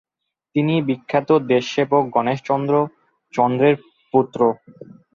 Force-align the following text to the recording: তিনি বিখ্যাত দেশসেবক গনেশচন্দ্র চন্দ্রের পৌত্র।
তিনি 0.55 0.75
বিখ্যাত 0.87 1.29
দেশসেবক 1.51 2.03
গনেশচন্দ্র 2.15 2.73
চন্দ্রের 3.33 3.75
পৌত্র। 4.13 4.39